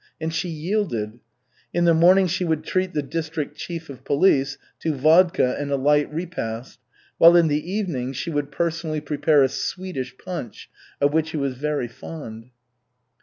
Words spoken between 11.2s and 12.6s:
he was very fond.